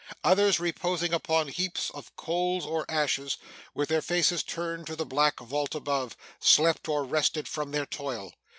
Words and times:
Others, 0.23 0.59
reposing 0.59 1.13
upon 1.13 1.49
heaps 1.49 1.91
of 1.91 2.15
coals 2.15 2.65
or 2.65 2.87
ashes, 2.89 3.37
with 3.75 3.89
their 3.89 4.01
faces 4.01 4.41
turned 4.41 4.87
to 4.87 4.95
the 4.95 5.05
black 5.05 5.39
vault 5.39 5.75
above, 5.75 6.17
slept 6.39 6.89
or 6.89 7.03
rested 7.03 7.47
from 7.47 7.69
their 7.69 7.85
toil. 7.85 8.33